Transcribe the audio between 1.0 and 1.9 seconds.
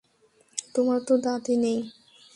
তো দাঁতই নেই।